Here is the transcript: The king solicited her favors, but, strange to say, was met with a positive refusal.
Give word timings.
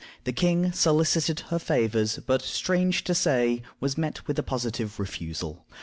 The 0.23 0.33
king 0.33 0.71
solicited 0.71 1.41
her 1.51 1.59
favors, 1.59 2.17
but, 2.25 2.41
strange 2.41 3.03
to 3.03 3.13
say, 3.13 3.61
was 3.79 3.99
met 3.99 4.25
with 4.27 4.39
a 4.39 4.41
positive 4.41 4.99
refusal. 4.99 5.63